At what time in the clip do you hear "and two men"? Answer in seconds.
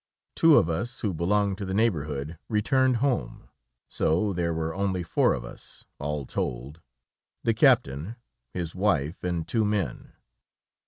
9.23-10.13